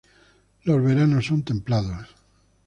Los 0.63 0.81
veranos 0.83 1.27
son 1.27 1.43
templados. 1.43 2.07